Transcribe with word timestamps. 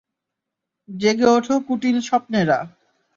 জেগে 0.89 1.27
ওঠো 1.27 1.55
কুটিল 1.67 1.97
স্বপ্নেরা। 2.01 2.59